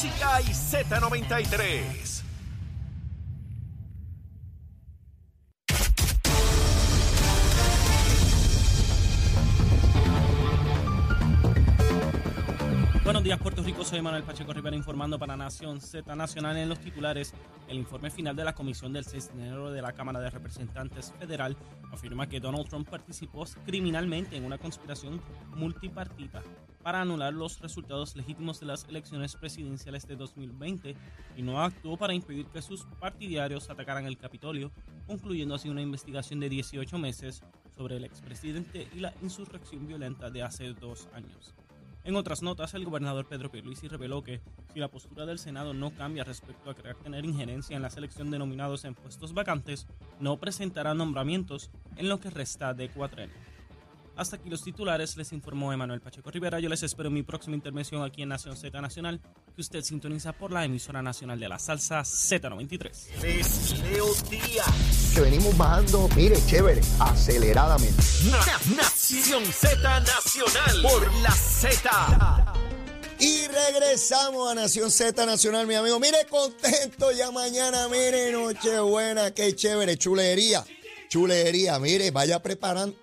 [0.00, 2.19] música y Z93.
[13.90, 17.34] Soy Manuel Pacheco Rivera informando para Nación Z Nacional en los titulares.
[17.66, 21.12] El informe final de la comisión del 6 de enero de la Cámara de Representantes
[21.18, 21.56] Federal
[21.90, 25.20] afirma que Donald Trump participó criminalmente en una conspiración
[25.56, 26.40] multipartita
[26.84, 30.94] para anular los resultados legítimos de las elecciones presidenciales de 2020
[31.36, 34.70] y no actuó para impedir que sus partidarios atacaran el Capitolio,
[35.08, 37.42] concluyendo así una investigación de 18 meses
[37.76, 41.56] sobre el expresidente y la insurrección violenta de hace dos años.
[42.02, 44.40] En otras notas, el gobernador Pedro Pierluisi reveló que
[44.72, 48.30] si la postura del Senado no cambia respecto a querer tener injerencia en la selección
[48.30, 49.86] de nominados en puestos vacantes,
[50.18, 53.36] no presentará nombramientos en lo que resta de cuatrenio.
[54.20, 56.60] Hasta aquí los titulares, les informó Emanuel Pacheco Rivera.
[56.60, 59.18] Yo les espero en mi próxima intervención aquí en Nación Z Nacional,
[59.54, 62.90] que usted sintoniza por la emisora nacional de la salsa Z93.
[63.24, 65.12] Es Leo Díaz.
[65.14, 68.02] que venimos bajando, mire, chévere, aceleradamente.
[68.30, 72.54] Na- Nación Z Nacional por la Z.
[73.20, 75.98] Y regresamos a Nación Z Nacional, mi amigo.
[75.98, 80.62] Mire, contento ya mañana, mire, Nochebuena, qué chévere, chulería,
[81.08, 82.94] chulería, mire, vaya preparando.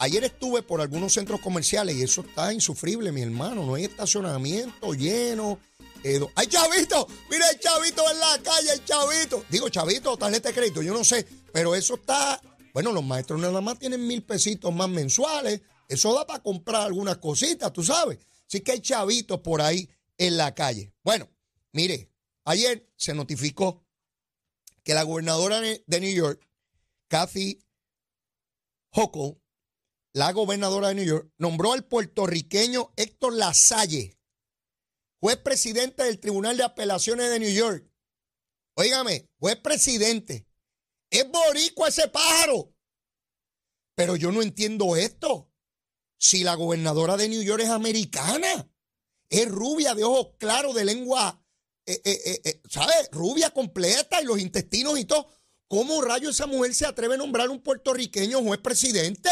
[0.00, 3.64] Ayer estuve por algunos centros comerciales y eso está insufrible, mi hermano.
[3.64, 5.58] No hay estacionamiento lleno.
[6.04, 7.08] eh, ¡Hay chavito!
[7.30, 9.44] ¡Mira el chavito en la calle, el chavito!
[9.50, 11.26] Digo, chavito, tarjeta de crédito, yo no sé.
[11.52, 12.40] Pero eso está.
[12.72, 15.62] Bueno, los maestros nada más tienen mil pesitos más mensuales.
[15.88, 18.18] Eso da para comprar algunas cositas, tú sabes.
[18.46, 20.92] Así que hay chavitos por ahí en la calle.
[21.02, 21.28] Bueno,
[21.72, 22.08] mire,
[22.44, 23.82] ayer se notificó
[24.84, 26.46] que la gobernadora de New York,
[27.08, 27.58] Kathy
[28.90, 29.36] Hochul,
[30.12, 34.18] la gobernadora de New York, nombró al puertorriqueño Héctor Lasalle,
[35.20, 37.88] juez presidente del Tribunal de Apelaciones de New York.
[38.74, 40.46] Óigame, juez presidente.
[41.10, 42.74] Es boricua ese pájaro.
[43.96, 45.52] Pero yo no entiendo esto.
[46.20, 48.70] Si la gobernadora de New York es americana,
[49.28, 51.44] es rubia, de ojos claros, de lengua,
[51.86, 53.08] eh, eh, eh, eh, ¿sabes?
[53.12, 55.28] Rubia completa y los intestinos y todo.
[55.68, 59.30] ¿Cómo rayo esa mujer se atreve a nombrar un puertorriqueño juez presidente?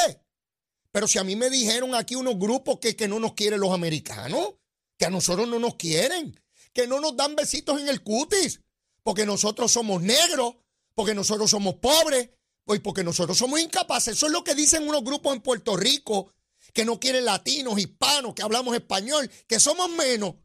[0.96, 3.70] Pero si a mí me dijeron aquí unos grupos que, que no nos quieren los
[3.70, 4.54] americanos,
[4.96, 6.40] que a nosotros no nos quieren,
[6.72, 8.62] que no nos dan besitos en el cutis,
[9.02, 10.54] porque nosotros somos negros,
[10.94, 12.30] porque nosotros somos pobres,
[12.64, 14.16] pues porque nosotros somos incapaces.
[14.16, 16.32] Eso es lo que dicen unos grupos en Puerto Rico,
[16.72, 20.36] que no quieren latinos, hispanos, que hablamos español, que somos menos.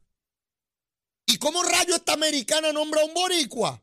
[1.28, 3.82] ¿Y cómo rayo esta americana nombra a un boricua?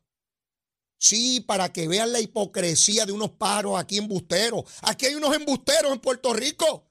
[0.99, 4.65] Sí, para que vean la hipocresía de unos pájaros aquí embusteros.
[4.83, 6.85] Aquí hay unos embusteros en Puerto Rico.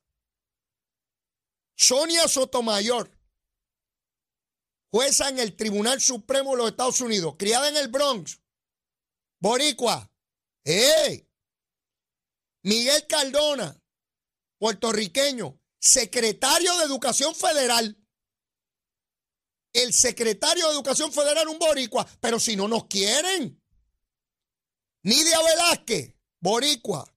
[1.75, 3.11] Sonia Sotomayor,
[4.89, 8.41] jueza en el Tribunal Supremo de los Estados Unidos, criada en el Bronx,
[9.39, 10.11] boricua.
[10.63, 11.29] ¡Ey!
[12.63, 13.79] Miguel Cardona,
[14.57, 17.95] puertorriqueño, secretario de Educación Federal.
[19.73, 23.56] El secretario de Educación Federal, un boricua, pero si no nos quieren.
[25.07, 27.07] Nidia Velázquez, boricua.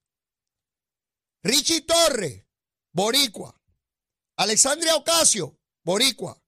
[1.43, 2.47] Richie Torres,
[2.93, 3.61] boricua.
[4.37, 6.41] Alexandria Ocasio, boricua.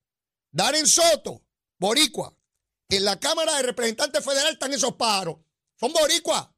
[0.52, 1.44] Darren Soto,
[1.80, 2.32] boricua.
[2.88, 5.38] En la Cámara de Representantes Federal están esos pájaros.
[5.80, 6.48] Son boricuas.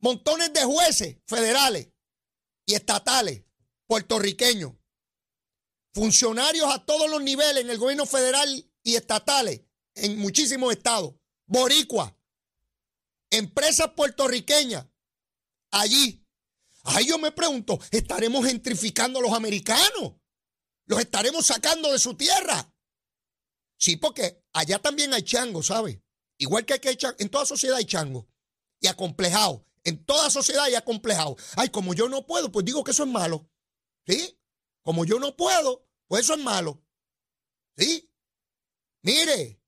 [0.00, 1.88] Montones de jueces federales
[2.66, 3.44] y estatales,
[3.86, 4.72] puertorriqueños.
[5.94, 9.60] Funcionarios a todos los niveles en el gobierno federal y estatales,
[9.94, 11.14] en muchísimos estados.
[11.46, 12.18] Boricua.
[13.32, 14.86] Empresas puertorriqueñas.
[15.72, 16.24] Allí.
[16.84, 20.14] Ahí yo me pregunto, ¿estaremos gentrificando a los americanos?
[20.86, 22.74] ¿Los estaremos sacando de su tierra?
[23.78, 25.98] Sí, porque allá también hay chango, ¿sabes?
[26.38, 28.28] Igual que hay chango, en toda sociedad hay chango.
[28.80, 29.66] Y acomplejado.
[29.84, 31.36] En toda sociedad hay acomplejado.
[31.56, 33.48] Ay, como yo no puedo, pues digo que eso es malo.
[34.06, 34.38] ¿Sí?
[34.82, 36.84] Como yo no puedo, pues eso es malo.
[37.76, 38.12] ¿Sí?
[39.02, 39.61] Mire,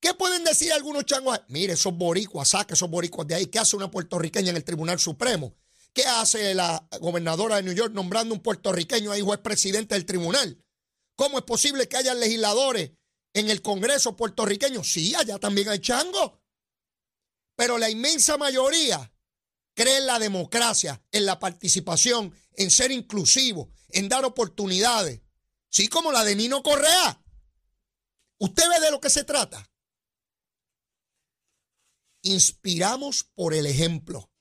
[0.00, 1.40] ¿qué pueden decir algunos changos?
[1.48, 3.46] Mire, esos boricuas, saque esos boricuas de ahí.
[3.46, 5.54] ¿Qué hace una puertorriqueña en el Tribunal Supremo?
[5.92, 10.62] ¿Qué hace la gobernadora de New York nombrando un puertorriqueño ahí juez presidente del tribunal?
[11.16, 12.92] ¿Cómo es posible que haya legisladores
[13.32, 14.84] en el Congreso puertorriqueño?
[14.84, 16.42] Sí, allá también hay chango.
[17.56, 19.10] Pero la inmensa mayoría
[19.74, 25.22] cree en la democracia, en la participación, en ser inclusivo, en dar oportunidades.
[25.70, 27.22] Sí, como la de Nino Correa.
[28.38, 29.66] ¿Usted ve de lo que se trata?
[32.26, 34.32] Inspiramos por el ejemplo.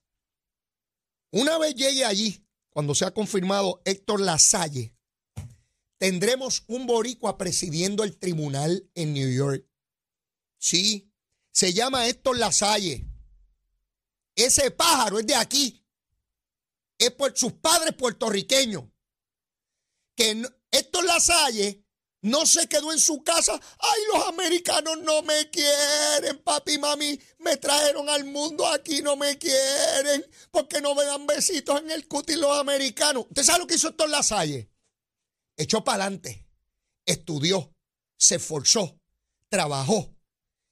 [1.29, 4.95] Una vez llegue allí, cuando se ha confirmado Héctor Lasalle,
[5.99, 9.67] tendremos un boricua presidiendo el tribunal en New York.
[10.57, 11.13] Sí,
[11.51, 13.07] se llama Héctor Lasalle.
[14.33, 15.85] Ese pájaro es de aquí.
[16.97, 18.85] Es por sus padres puertorriqueños.
[20.15, 21.84] Que Héctor Lasalle
[22.25, 23.53] no se quedó en su casa.
[23.53, 27.19] Ay, los americanos no me quieren, papi y mami.
[27.37, 30.25] Me trajeron al mundo aquí, no me quieren.
[30.49, 33.27] Porque no me dan besitos en el cutis los americanos.
[33.29, 34.71] ¿Usted sabe lo que hizo Héctor Lasalle?
[35.55, 36.49] Echó para adelante,
[37.05, 37.71] estudió,
[38.17, 38.99] se esforzó,
[39.47, 40.15] trabajó.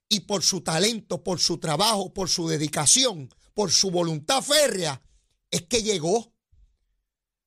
[0.08, 5.02] Y por su talento, por su trabajo, por su dedicación, por su voluntad férrea,
[5.52, 6.34] es que llegó.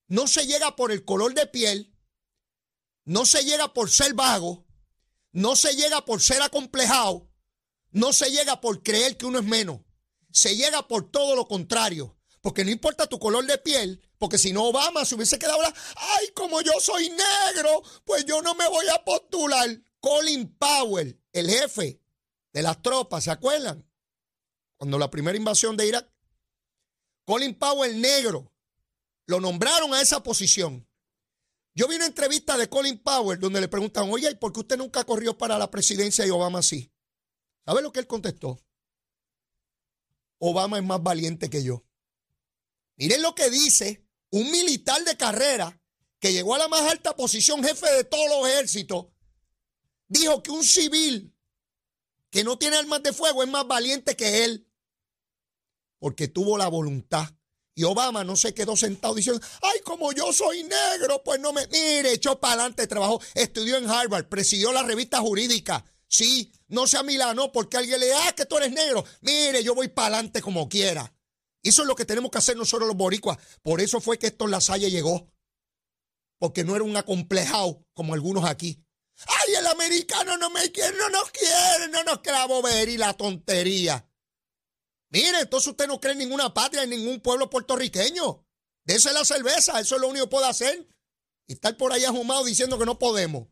[0.08, 1.94] No se llega por el color de piel,
[3.08, 4.68] no se llega por ser vago,
[5.32, 7.32] no se llega por ser acomplejado,
[7.92, 9.80] no se llega por creer que uno es menos,
[10.30, 12.16] se llega por todo lo contrario.
[12.42, 15.74] Porque no importa tu color de piel, porque si no Obama se hubiese quedado ahora,
[15.96, 19.70] ay, como yo soy negro, pues yo no me voy a postular.
[20.00, 22.02] Colin Powell, el jefe
[22.54, 23.90] de las tropas, ¿se acuerdan?
[24.78, 26.10] Cuando la primera invasión de Irak,
[27.26, 28.54] Colin Powell negro,
[29.26, 30.87] lo nombraron a esa posición.
[31.78, 34.78] Yo vi una entrevista de Colin Powell donde le preguntan, oye, ¿y por qué usted
[34.78, 36.92] nunca corrió para la presidencia y Obama sí?
[37.64, 38.60] ¿Sabe lo que él contestó?
[40.40, 41.86] Obama es más valiente que yo.
[42.96, 45.80] Miren lo que dice un militar de carrera
[46.18, 49.10] que llegó a la más alta posición, jefe de todos los ejércitos,
[50.08, 51.38] dijo que un civil
[52.32, 54.68] que no tiene armas de fuego es más valiente que él,
[56.00, 57.37] porque tuvo la voluntad.
[57.78, 61.68] Y Obama no se quedó sentado diciendo, ay, como yo soy negro, pues no me...
[61.68, 65.86] Mire, echó para adelante, trabajó, estudió en Harvard, presidió la revista jurídica.
[66.08, 69.06] Sí, no se amilanó porque alguien le ah, que tú eres negro.
[69.22, 71.14] Mire, yo voy para adelante como quiera.
[71.62, 73.38] Eso es lo que tenemos que hacer nosotros los boricuas.
[73.62, 75.32] Por eso fue que la Lasalle llegó.
[76.40, 78.84] Porque no era un acomplejado como algunos aquí.
[79.28, 83.14] Ay, el americano no me quiere, no nos quiere, no nos quiere ver y la
[83.14, 84.07] tontería.
[85.10, 88.46] Mire, entonces usted no cree en ninguna patria, en ningún pueblo puertorriqueño.
[88.84, 90.88] Dese la cerveza, eso es lo único que puede hacer.
[91.48, 93.48] Y estar por ahí ahumado diciendo que no podemos.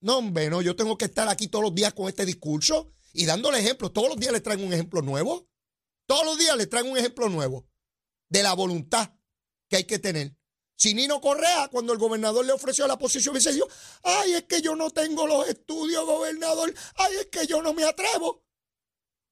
[0.00, 3.24] No, hombre, no, yo tengo que estar aquí todos los días con este discurso y
[3.24, 3.92] dándole ejemplos.
[3.92, 5.48] Todos los días le traigo un ejemplo nuevo.
[6.06, 7.66] Todos los días les traigo un ejemplo nuevo
[8.28, 9.14] de la voluntad
[9.70, 10.36] que hay que tener.
[10.76, 13.66] Si Nino Correa, cuando el gobernador le ofreció la posición, dice yo,
[14.02, 17.84] ay, es que yo no tengo los estudios, gobernador, ay, es que yo no me
[17.84, 18.43] atrevo.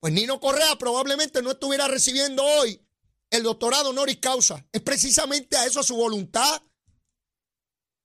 [0.02, 2.84] Pues Nino Correa probablemente no estuviera recibiendo hoy
[3.30, 4.66] el doctorado honoris causa.
[4.72, 6.60] Es precisamente a eso, a su voluntad.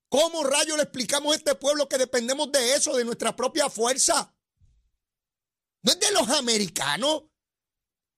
[0.08, 4.32] ¿Cómo rayo le explicamos a este pueblo que dependemos de eso, de nuestra propia fuerza?
[5.82, 7.24] No es de los americanos,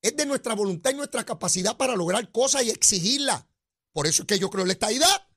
[0.01, 3.45] es de nuestra voluntad y nuestra capacidad para lograr cosas y exigirlas.
[3.93, 5.29] Por eso es que yo creo en la estadidad.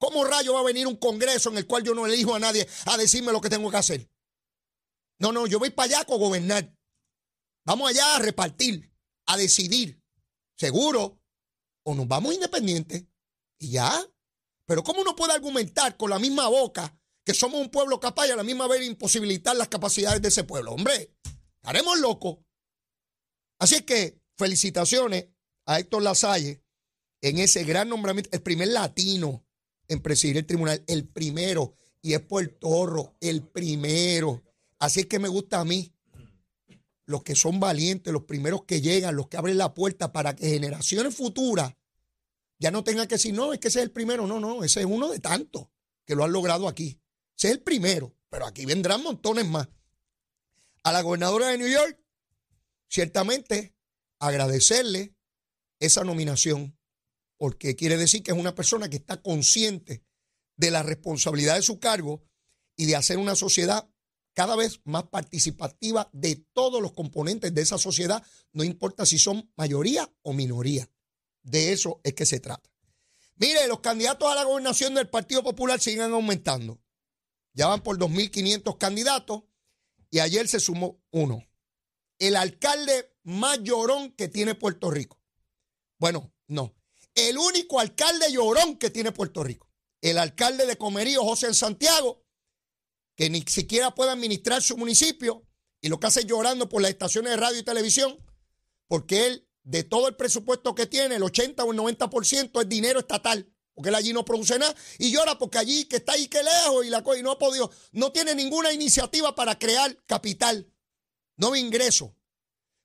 [0.00, 2.66] ¿Cómo rayo va a venir un congreso en el cual yo no elijo a nadie
[2.86, 4.10] a decirme lo que tengo que hacer?
[5.20, 6.75] No, no, yo voy para allá a gobernar.
[7.66, 8.90] Vamos allá a repartir,
[9.26, 10.00] a decidir.
[10.56, 11.20] Seguro.
[11.82, 13.04] O nos vamos independientes.
[13.58, 13.92] Y ya.
[14.66, 18.30] Pero ¿cómo uno puede argumentar con la misma boca que somos un pueblo capaz y
[18.30, 20.72] a la misma vez imposibilitar las capacidades de ese pueblo?
[20.72, 21.12] Hombre,
[21.56, 22.38] estaremos locos.
[23.58, 25.26] Así que felicitaciones
[25.66, 26.62] a Héctor Lasalle
[27.20, 29.44] en ese gran nombramiento, el primer latino
[29.88, 34.42] en presidir el tribunal, el primero, y es por Torro, el primero.
[34.78, 35.95] Así es que me gusta a mí
[37.06, 40.48] los que son valientes, los primeros que llegan, los que abren la puerta para que
[40.48, 41.74] generaciones futuras
[42.58, 44.26] ya no tengan que decir, no, es que ese es el primero.
[44.26, 45.68] No, no, ese es uno de tantos
[46.04, 47.00] que lo han logrado aquí.
[47.36, 49.68] Ese es el primero, pero aquí vendrán montones más.
[50.82, 52.00] A la gobernadora de New York,
[52.88, 53.74] ciertamente
[54.18, 55.14] agradecerle
[55.80, 56.78] esa nominación,
[57.36, 60.02] porque quiere decir que es una persona que está consciente
[60.56, 62.24] de la responsabilidad de su cargo
[62.76, 63.90] y de hacer una sociedad
[64.36, 69.50] cada vez más participativa de todos los componentes de esa sociedad, no importa si son
[69.56, 70.88] mayoría o minoría.
[71.42, 72.70] De eso es que se trata.
[73.36, 76.78] Mire, los candidatos a la gobernación del Partido Popular siguen aumentando.
[77.54, 79.44] Ya van por 2.500 candidatos
[80.10, 81.42] y ayer se sumó uno
[82.18, 85.18] el alcalde más llorón que tiene Puerto Rico.
[85.98, 86.74] Bueno, no.
[87.14, 89.70] El único alcalde llorón que tiene Puerto Rico.
[90.02, 92.25] El alcalde de Comerío, José Santiago,
[93.16, 95.42] que ni siquiera puede administrar su municipio
[95.80, 98.18] y lo que hace llorando por las estaciones de radio y televisión,
[98.88, 103.00] porque él, de todo el presupuesto que tiene, el 80 o el 90% es dinero
[103.00, 106.42] estatal, porque él allí no produce nada y llora porque allí que está ahí que
[106.42, 110.70] lejos y la y no ha podido, no tiene ninguna iniciativa para crear capital
[111.36, 112.14] no ingreso.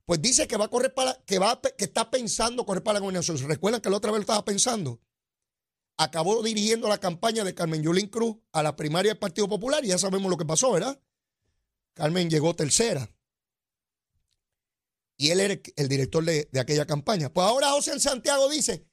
[0.06, 3.00] Pues dice que va a correr para, que va, que está pensando correr para la
[3.00, 3.38] gobernación.
[3.48, 5.00] ¿Recuerdan que la otra vez lo estaba pensando?
[6.04, 9.90] Acabó dirigiendo la campaña de Carmen Yulín Cruz a la primaria del Partido Popular y
[9.90, 11.00] ya sabemos lo que pasó, ¿verdad?
[11.94, 13.10] Carmen llegó tercera.
[15.16, 17.32] Y él era el director de, de aquella campaña.
[17.32, 18.88] Pues ahora José Santiago dice,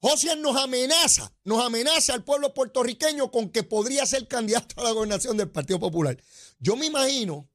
[0.00, 4.92] José nos amenaza, nos amenaza al pueblo puertorriqueño con que podría ser candidato a la
[4.92, 6.16] gobernación del Partido Popular.
[6.58, 7.50] Yo me imagino,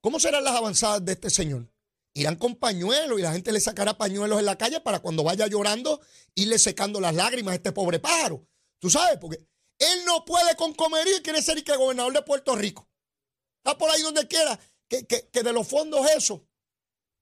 [0.00, 1.71] ¿cómo serán las avanzadas de este señor?
[2.14, 5.46] Irán con pañuelos y la gente le sacará pañuelos en la calle para cuando vaya
[5.46, 6.00] llorando
[6.34, 8.46] irle secando las lágrimas a este pobre pájaro.
[8.78, 9.46] Tú sabes, porque
[9.78, 12.88] él no puede con comería y quiere ser el que gobernador de Puerto Rico.
[13.58, 16.46] Está por ahí donde quiera, que, de los fondos eso,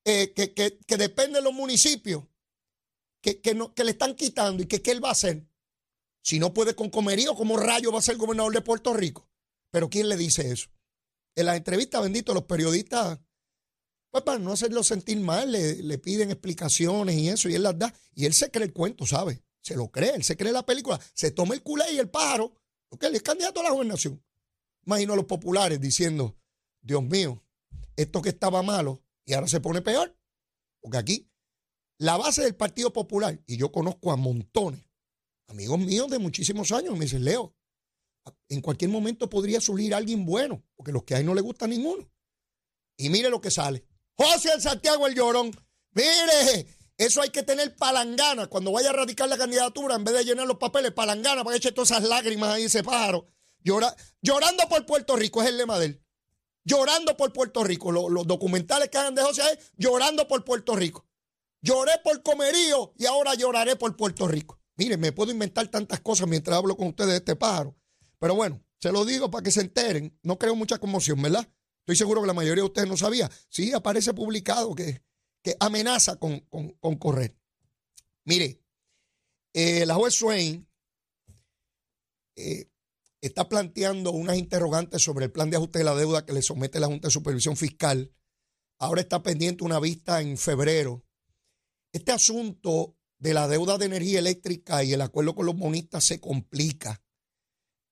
[0.05, 2.25] eh, que, que, depende de los municipios,
[3.23, 5.47] que, no, que le están quitando y que qué él va a hacer.
[6.23, 9.29] Si no puede con comerío, ¿cómo rayo va a ser gobernador de Puerto Rico?
[9.71, 10.71] Pero ¿quién le dice eso?
[11.37, 13.21] En las entrevistas, bendito, los periodistas
[14.11, 17.95] pues para no hacerlo sentir mal, le, piden explicaciones y eso, y él las da.
[18.15, 19.43] Y él se cree el cuento, ¿sabe?
[19.63, 21.01] Se lo cree, él se cree la película.
[21.15, 22.55] Se toma el culé y el pájaro,
[22.89, 24.23] porque él es candidato a la gobernación.
[24.85, 26.37] Imagino a los populares diciendo,
[26.81, 27.45] Dios mío,
[27.97, 30.17] esto que estaba malo y ahora se pone peor.
[30.81, 31.31] Porque aquí,
[31.99, 34.85] la base del Partido Popular, y yo conozco a montones,
[35.47, 37.55] amigos míos de muchísimos años, me dicen, Leo,
[38.49, 42.11] en cualquier momento podría surgir alguien bueno, porque los que hay no le gusta ninguno.
[42.97, 43.87] Y mire lo que sale.
[44.17, 45.51] José Santiago el Llorón.
[45.93, 46.67] Mire,
[46.99, 48.47] eso hay que tener palangana.
[48.47, 51.59] Cuando vaya a radicar la candidatura, en vez de llenar los papeles, palangana para que
[51.59, 53.27] eche todas esas lágrimas ahí ese pájaro.
[53.63, 56.05] llorando por Puerto Rico es el lema de él.
[56.65, 57.91] Llorando por Puerto Rico.
[57.91, 61.07] Los, documentales que hagan de José es llorando por Puerto Rico.
[61.63, 64.61] Lloré por comerío y ahora lloraré por Puerto Rico.
[64.77, 67.77] Mire, me puedo inventar tantas cosas mientras hablo con ustedes de este pájaro.
[68.19, 70.19] Pero bueno, se lo digo para que se enteren.
[70.23, 71.49] No creo mucha conmoción, ¿verdad?
[71.91, 73.29] Estoy seguro que la mayoría de ustedes no sabía.
[73.49, 75.03] Sí, aparece publicado que,
[75.43, 76.39] que amenaza con,
[77.01, 77.37] correr.
[78.25, 78.63] Mire,
[79.53, 80.69] eh, la juez Swain
[82.37, 82.71] eh,
[83.21, 86.79] está planteando unas interrogantes sobre el plan de ajuste de la deuda que le somete
[86.79, 88.15] la Junta de Supervisión Fiscal.
[88.79, 91.05] Ahora está pendiente una vista en febrero.
[91.93, 96.21] Este asunto de la deuda de energía eléctrica y el acuerdo con los bonistas se
[96.21, 97.03] complica.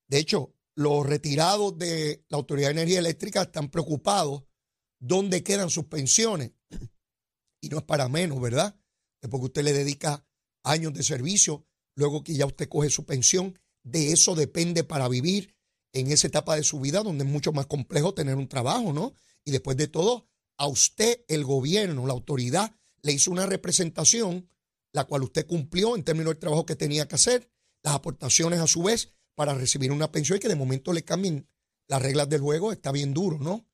[0.06, 4.44] De hecho, los retirados de la Autoridad de Energía Eléctrica están preocupados
[5.00, 6.52] dónde quedan sus pensiones.
[7.60, 8.78] Y no es para menos, ¿verdad?
[9.20, 10.24] Es porque usted le dedica
[10.62, 11.66] años de servicio,
[11.96, 15.56] luego que ya usted coge su pensión, de eso depende para vivir
[15.92, 19.14] en esa etapa de su vida donde es mucho más complejo tener un trabajo, ¿no?
[19.44, 24.48] Y después de todo, a usted el gobierno, la autoridad, le hizo una representación,
[24.92, 27.50] la cual usted cumplió en términos del trabajo que tenía que hacer,
[27.82, 31.48] las aportaciones a su vez para recibir una pensión y que de momento le cambien
[31.86, 33.68] las reglas del juego, está bien duro, ¿no?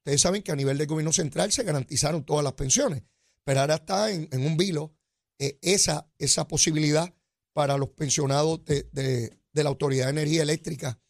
[0.00, 3.04] Ustedes saben que a nivel del gobierno central se garantizaron todas las pensiones,
[3.42, 4.94] pero ahora está en, un vilo
[5.38, 7.14] eh, esa, esa posibilidad
[7.54, 11.00] para los pensionados de, la Autoridad de Energía Eléctrica.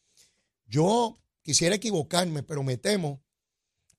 [0.65, 3.21] Yo quisiera equivocarme, pero me temo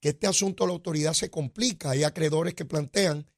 [0.00, 1.90] que este asunto de la autoridad se complica.
[1.90, 3.30] Hay acreedores que plantean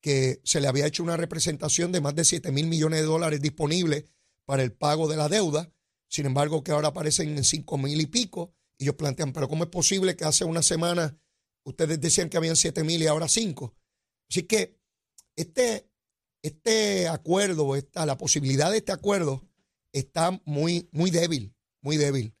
[0.00, 3.42] que se le había hecho una representación de más de 7 mil millones de dólares
[3.42, 4.04] disponibles
[4.44, 5.73] para el pago de la deuda
[6.14, 8.54] sin embargo, que ahora aparecen en cinco mil y pico.
[8.78, 11.18] Y ellos plantean, pero ¿cómo es posible que hace una semana
[11.64, 13.74] ustedes decían que habían siete mil y ahora cinco?
[14.30, 14.78] Así que
[15.34, 15.90] este,
[16.40, 19.42] este acuerdo, esta, la posibilidad de este acuerdo
[19.90, 22.32] está muy, muy débil, muy débil.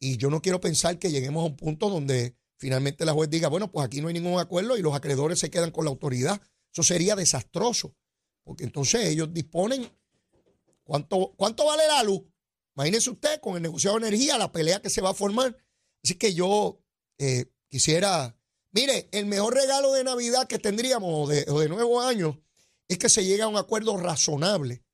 [0.00, 3.48] Y yo no quiero pensar que lleguemos a un punto donde finalmente la juez diga,
[3.48, 6.40] bueno, pues aquí no hay ningún acuerdo y los acreedores se quedan con la autoridad.
[6.72, 7.94] Eso sería desastroso,
[8.42, 9.86] porque entonces ellos disponen
[10.82, 12.22] cuánto, cuánto vale la luz.
[12.78, 15.56] Imagínese usted con el negociado de energía, la pelea que se va a formar.
[16.04, 16.80] Así que yo
[17.18, 18.38] eh, quisiera,
[18.70, 22.40] mire, el mejor regalo de Navidad que tendríamos o de, nuevo año
[22.86, 24.84] es que se llegue a un acuerdo razonable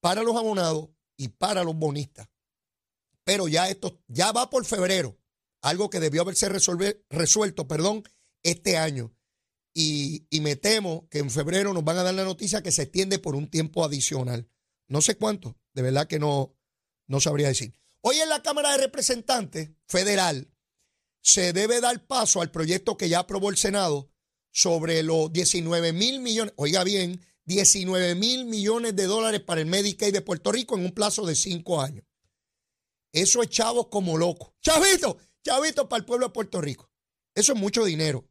[0.00, 2.30] para los abonados y para los bonistas.
[3.22, 5.20] Pero ya esto ya va por febrero,
[5.60, 8.02] algo que debió haberse resuelto, perdón,
[8.42, 9.14] este año.
[9.74, 12.84] Y, y, me temo que en febrero nos van a dar la noticia que se
[12.84, 14.48] extiende por un tiempo adicional.
[14.88, 16.56] No sé cuánto, de verdad que no,
[17.06, 17.74] no sabría decir.
[18.02, 20.50] Hoy en la Cámara de Representantes Federal
[21.22, 24.10] se debe dar paso al proyecto que ya aprobó el Senado
[24.52, 30.12] sobre los 19 mil millones, oiga bien, 19 mil millones de dólares para el Medicaid
[30.12, 32.04] de Puerto Rico en un plazo de cinco años.
[33.12, 34.54] Eso es chavos como loco.
[34.60, 36.90] Chavito, chavito para el pueblo de Puerto Rico.
[37.34, 38.28] Eso es mucho dinero.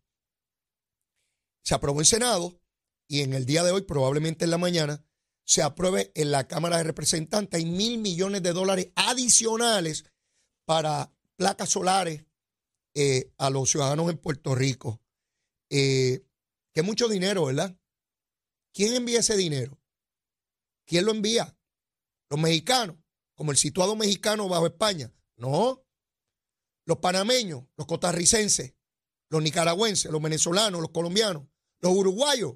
[1.63, 2.61] Se aprobó en Senado
[3.07, 5.03] y en el día de hoy, probablemente en la mañana,
[5.49, 7.57] se apruebe en la Cámara de Representantes.
[7.59, 10.05] Hay mil millones de dólares adicionales
[10.63, 12.23] para placas solares
[12.93, 15.01] eh, a los ciudadanos en Puerto Rico.
[15.71, 16.23] Eh,
[16.71, 17.75] que mucho dinero, ¿verdad?
[18.75, 19.81] ¿Quién envía ese dinero?
[20.85, 21.57] ¿Quién lo envía?
[22.29, 22.97] Los mexicanos,
[23.33, 25.11] como el situado mexicano bajo España.
[25.35, 25.83] No.
[26.85, 28.75] Los panameños, los costarricenses,
[29.31, 31.47] los nicaragüenses, los venezolanos, los colombianos,
[31.79, 32.53] los uruguayos,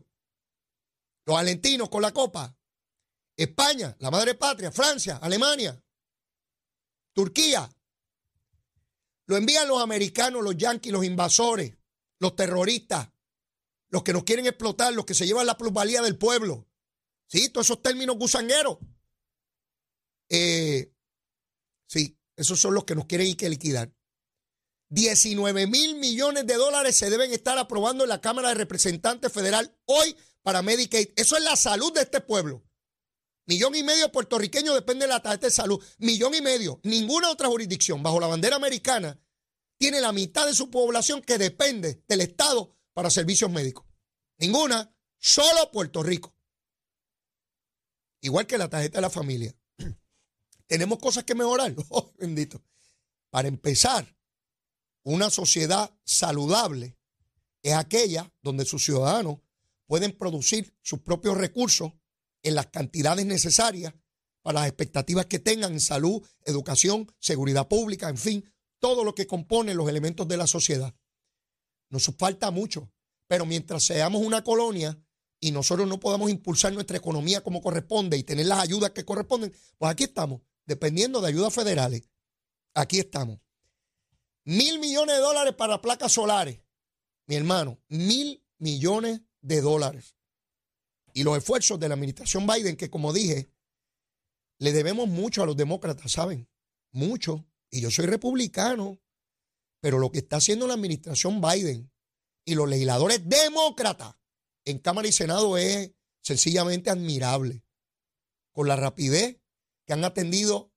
[1.25, 2.55] los argentinos con la copa.
[3.35, 5.81] España, la madre patria, Francia, Alemania,
[7.13, 7.69] Turquía.
[9.25, 11.75] Lo envían los americanos, los yanquis, los invasores,
[12.19, 13.09] los terroristas,
[13.89, 16.67] los que nos quieren explotar, los que se llevan la plusvalía del pueblo.
[17.27, 18.77] Sí, todos esos términos gusangueros.
[20.29, 20.93] Eh,
[21.87, 23.93] sí, esos son los que nos quieren ir que liquidar.
[24.89, 29.75] 19 mil millones de dólares se deben estar aprobando en la Cámara de Representantes Federal
[29.85, 31.09] hoy para Medicaid.
[31.15, 32.63] Eso es la salud de este pueblo.
[33.45, 35.83] Millón y medio puertorriqueños depende de la tarjeta de salud.
[35.97, 36.79] Millón y medio.
[36.83, 39.19] Ninguna otra jurisdicción bajo la bandera americana
[39.77, 43.85] tiene la mitad de su población que depende del Estado para servicios médicos.
[44.37, 44.89] Ninguna.
[45.17, 46.35] Solo Puerto Rico.
[48.21, 49.55] Igual que la tarjeta de la familia.
[50.67, 51.75] Tenemos cosas que mejorar.
[51.89, 52.61] Oh, bendito.
[53.29, 54.15] Para empezar,
[55.03, 56.97] una sociedad saludable
[57.61, 59.39] es aquella donde sus ciudadanos
[59.87, 61.91] pueden producir sus propios recursos
[62.43, 63.93] en las cantidades necesarias
[64.41, 69.25] para las expectativas que tengan en salud, educación, seguridad pública, en fin, todo lo que
[69.25, 70.93] compone los elementos de la sociedad.
[71.89, 72.91] Nos falta mucho,
[73.27, 75.01] pero mientras seamos una colonia
[75.39, 79.53] y nosotros no podamos impulsar nuestra economía como corresponde y tener las ayudas que corresponden,
[79.77, 82.09] pues aquí estamos, dependiendo de ayudas federales.
[82.73, 83.39] Aquí estamos.
[84.43, 86.59] Mil millones de dólares para placas solares.
[87.27, 90.15] Mi hermano, mil millones de dólares
[91.13, 93.51] y los esfuerzos de la administración Biden, que como dije,
[94.59, 96.49] le debemos mucho a los demócratas, ¿saben?
[96.91, 97.45] Mucho.
[97.69, 98.99] Y yo soy republicano,
[99.79, 101.91] pero lo que está haciendo la administración Biden
[102.45, 104.15] y los legisladores demócratas
[104.65, 105.91] en Cámara y Senado es
[106.21, 107.63] sencillamente admirable.
[108.51, 109.39] Con la rapidez
[109.85, 110.71] que han atendido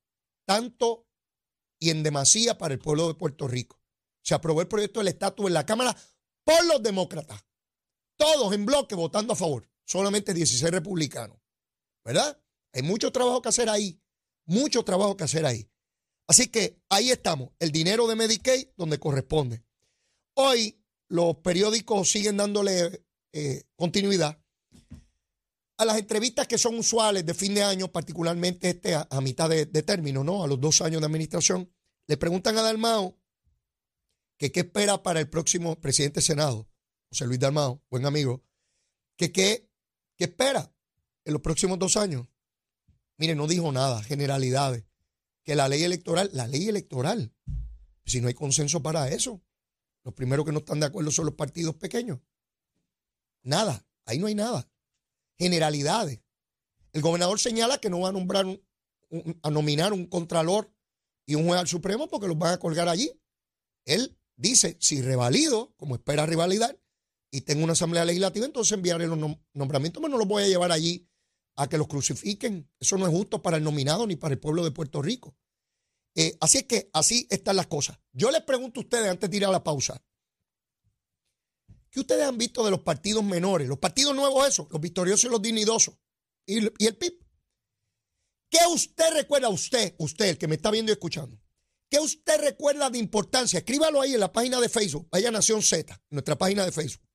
[0.46, 1.06] tanto
[1.78, 3.80] y en demasía para el pueblo de Puerto Rico.
[4.22, 5.94] Se aprobó el proyecto del estatus en la Cámara
[6.42, 7.44] por los demócratas.
[8.16, 11.38] Todos en bloque votando a favor solamente 16 republicanos.
[12.04, 12.38] ¿Verdad?
[12.72, 13.98] Hay mucho trabajo que hacer ahí.
[14.44, 15.68] Mucho trabajo que hacer ahí.
[16.28, 19.64] Así que ahí estamos, el dinero de Medicaid donde corresponde.
[20.34, 24.38] Hoy los periódicos siguen dándole eh, continuidad
[25.78, 29.66] a las entrevistas que son usuales de fin de año, particularmente este a, mitad de,
[29.66, 30.42] término, ¿no?
[30.42, 31.70] A los dos años de administración.
[32.06, 33.16] Le preguntan a Dalmao
[34.38, 36.68] que qué espera para el próximo presidente de Senado,
[37.10, 38.42] José Luis Dalmao, buen amigo,
[39.16, 39.65] que qué
[40.16, 40.72] ¿Qué espera
[41.24, 42.26] en los próximos dos años?
[43.18, 44.84] Mire, no dijo nada, generalidades.
[45.42, 47.32] Que la ley electoral, la ley electoral,
[48.04, 49.42] si no hay consenso para eso,
[50.02, 52.20] los primeros que no están de acuerdo son los partidos pequeños.
[53.42, 54.68] Nada, ahí no hay nada.
[55.38, 56.20] Generalidades.
[56.92, 58.46] El gobernador señala que no va a nombrar
[59.42, 60.72] a nominar un contralor
[61.26, 63.12] y un juez al Supremo porque los van a colgar allí.
[63.84, 66.76] Él dice, si revalido, como espera rivalidad,
[67.30, 69.18] y tengo una asamblea legislativa, entonces enviaré los
[69.52, 71.08] nombramientos, pero no los voy a llevar allí
[71.56, 72.70] a que los crucifiquen.
[72.78, 75.36] Eso no es justo para el nominado ni para el pueblo de Puerto Rico.
[76.14, 77.98] Eh, así es que así están las cosas.
[78.12, 80.02] Yo les pregunto a ustedes antes de ir a la pausa.
[81.90, 83.68] ¿Qué ustedes han visto de los partidos menores?
[83.68, 85.94] Los partidos nuevos esos, los victoriosos y los dignidosos.
[86.46, 87.26] Y, y el PIB.
[88.48, 91.38] ¿Qué usted recuerda, usted, usted, el que me está viendo y escuchando?
[91.90, 93.58] ¿Qué usted recuerda de importancia?
[93.58, 97.05] Escríbalo ahí en la página de Facebook, vaya Nación Z, nuestra página de Facebook.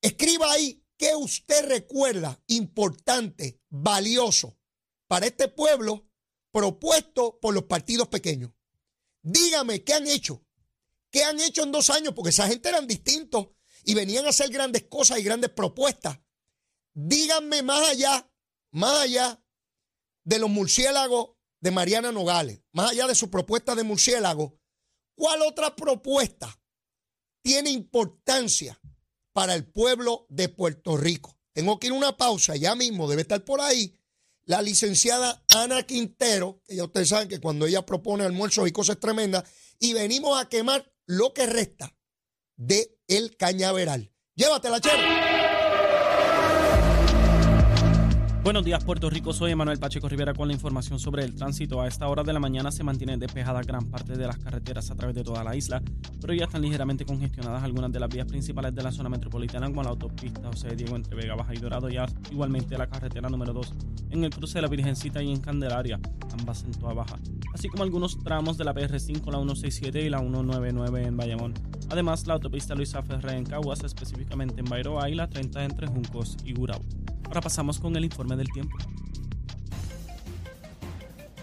[0.00, 4.58] Escriba ahí qué usted recuerda importante, valioso
[5.06, 6.08] para este pueblo
[6.52, 8.52] propuesto por los partidos pequeños.
[9.22, 10.44] Dígame qué han hecho.
[11.10, 12.14] ¿Qué han hecho en dos años?
[12.14, 13.48] Porque esa gente eran distintos
[13.84, 16.18] y venían a hacer grandes cosas y grandes propuestas.
[16.92, 18.30] Díganme más allá,
[18.70, 19.42] más allá
[20.24, 21.30] de los murciélagos
[21.60, 24.60] de Mariana Nogales, más allá de su propuesta de murciélago,
[25.14, 26.60] ¿cuál otra propuesta
[27.42, 28.78] tiene importancia
[29.38, 31.36] para el pueblo de Puerto Rico.
[31.52, 33.94] Tengo que ir a una pausa, ya mismo debe estar por ahí
[34.46, 38.98] la licenciada Ana Quintero, que ya ustedes saben que cuando ella propone almuerzos y cosas
[38.98, 39.44] tremendas,
[39.78, 41.96] y venimos a quemar lo que resta
[42.56, 44.12] de el cañaveral.
[44.34, 45.47] Llévatela, chévere.
[48.48, 49.34] Buenos días, Puerto Rico.
[49.34, 51.82] Soy Emanuel Pacheco Rivera con la información sobre el tránsito.
[51.82, 54.94] A esta hora de la mañana se mantiene despejada gran parte de las carreteras a
[54.94, 55.82] través de toda la isla,
[56.18, 59.82] pero ya están ligeramente congestionadas algunas de las vías principales de la zona metropolitana, como
[59.82, 61.98] la autopista José Diego entre Vega Baja y Dorado, y
[62.30, 63.74] igualmente la carretera número 2
[64.12, 66.00] en el cruce de la Virgencita y en Candelaria,
[66.32, 67.18] ambas en toda baja,
[67.52, 71.52] así como algunos tramos de la PR5, la 167 y la 199 en Bayamón.
[71.90, 76.38] Además, la autopista Luisa Ferré en Caguas, específicamente en Bairoa y la 30 entre Juncos
[76.46, 76.84] y Gurabo.
[77.28, 78.76] Ahora pasamos con el informe del tiempo.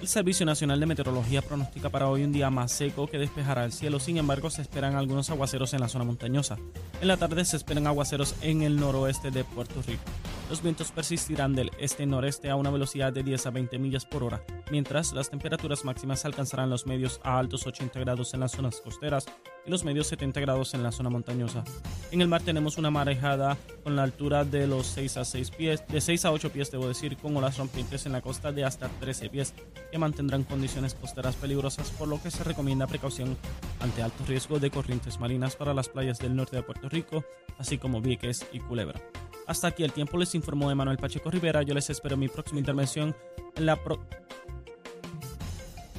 [0.02, 3.72] El Servicio Nacional de Meteorología pronostica para hoy un día más seco que despejará el
[3.72, 6.58] cielo, sin embargo se esperan algunos aguaceros en la zona montañosa.
[7.02, 10.04] En la tarde se esperan aguaceros en el noroeste de Puerto Rico.
[10.48, 14.44] Los vientos persistirán del este-noreste a una velocidad de 10 a 20 millas por hora,
[14.70, 19.26] mientras las temperaturas máximas alcanzarán los medios a altos 80 grados en las zonas costeras
[19.66, 21.64] y los medios 70 grados en la zona montañosa.
[22.12, 25.84] En el mar tenemos una marejada con la altura de los 6 a 6 pies,
[25.88, 28.88] de 6 a 8 pies debo decir, con olas rompientes en la costa de hasta
[28.88, 29.56] 13 pies,
[29.92, 33.36] que mantendrán condiciones costeras peligrosas, por lo que se recomienda precaución
[33.80, 37.26] ante alto riesgo de corrientes marinas para las playas del norte de Puerto Rico,
[37.58, 39.02] así como Vieques y Culebra.
[39.48, 41.62] Hasta aquí el tiempo les informó Emanuel Pacheco Rivera.
[41.62, 43.16] Yo les espero mi próxima intervención
[43.56, 43.80] en la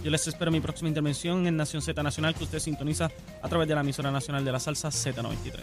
[0.02, 3.10] Yo les espero mi próxima intervención en Nación Z Nacional que usted sintoniza
[3.42, 5.62] a través de la emisora nacional de la salsa Z93.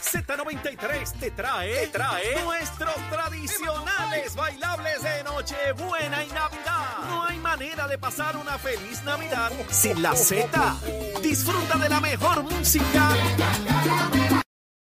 [0.00, 2.59] Z93 te trae, te trae
[5.40, 7.08] Nochebuena y Navidad.
[7.08, 10.76] No hay manera de pasar una feliz Navidad sin la Z.
[11.22, 13.08] Disfruta de la mejor música